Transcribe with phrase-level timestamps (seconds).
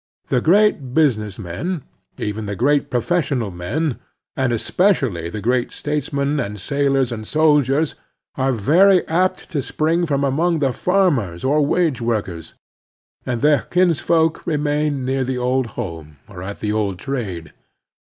[0.29, 1.83] The great business men,
[2.17, 3.99] even the great professional men,
[4.35, 7.93] and especially the great statesmen and sailors and soldiers,
[8.35, 12.55] are very apt to spring from among the farmers or wage work ers,
[13.27, 17.53] and their kinsfolk remain near the old home or at the old trade.